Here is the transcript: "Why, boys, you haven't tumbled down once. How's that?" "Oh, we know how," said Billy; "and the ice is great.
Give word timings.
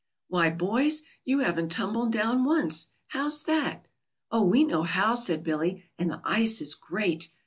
"Why, 0.29 0.49
boys, 0.49 1.03
you 1.25 1.41
haven't 1.41 1.69
tumbled 1.69 2.11
down 2.11 2.43
once. 2.43 2.87
How's 3.09 3.43
that?" 3.43 3.87
"Oh, 4.31 4.41
we 4.41 4.63
know 4.63 4.81
how," 4.81 5.13
said 5.13 5.43
Billy; 5.43 5.83
"and 5.99 6.09
the 6.09 6.23
ice 6.25 6.59
is 6.59 6.73
great. 6.73 7.29